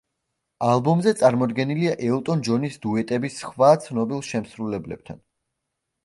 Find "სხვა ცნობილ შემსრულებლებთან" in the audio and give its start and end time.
3.33-5.21